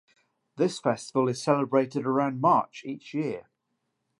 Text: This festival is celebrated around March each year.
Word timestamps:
This 0.55 0.79
festival 0.79 1.27
is 1.27 1.43
celebrated 1.43 2.07
around 2.07 2.41
March 2.41 2.81
each 2.87 3.13
year. 3.13 3.51